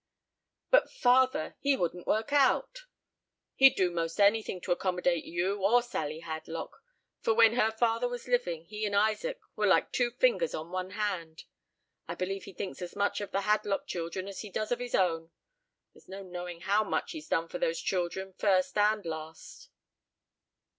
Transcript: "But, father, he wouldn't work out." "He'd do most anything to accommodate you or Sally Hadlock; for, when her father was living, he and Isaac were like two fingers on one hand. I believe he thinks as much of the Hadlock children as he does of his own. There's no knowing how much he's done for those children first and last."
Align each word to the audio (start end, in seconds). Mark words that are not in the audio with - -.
"But, 0.71 0.89
father, 0.89 1.57
he 1.59 1.77
wouldn't 1.77 2.07
work 2.07 2.33
out." 2.33 2.85
"He'd 3.53 3.75
do 3.75 3.91
most 3.91 4.19
anything 4.19 4.59
to 4.61 4.71
accommodate 4.71 5.25
you 5.25 5.63
or 5.63 5.83
Sally 5.83 6.21
Hadlock; 6.21 6.75
for, 7.19 7.35
when 7.35 7.53
her 7.53 7.69
father 7.71 8.07
was 8.09 8.27
living, 8.27 8.65
he 8.65 8.83
and 8.87 8.95
Isaac 8.95 9.39
were 9.55 9.67
like 9.67 9.91
two 9.91 10.09
fingers 10.09 10.55
on 10.55 10.71
one 10.71 10.89
hand. 10.97 11.43
I 12.07 12.15
believe 12.15 12.45
he 12.45 12.53
thinks 12.53 12.81
as 12.81 12.95
much 12.95 13.21
of 13.21 13.29
the 13.29 13.41
Hadlock 13.41 13.85
children 13.85 14.27
as 14.27 14.39
he 14.41 14.49
does 14.49 14.71
of 14.71 14.79
his 14.79 14.95
own. 14.95 15.29
There's 15.93 16.09
no 16.09 16.23
knowing 16.23 16.61
how 16.61 16.83
much 16.83 17.11
he's 17.11 17.27
done 17.27 17.47
for 17.47 17.59
those 17.59 17.79
children 17.79 18.33
first 18.33 18.75
and 18.79 19.05
last." 19.05 19.69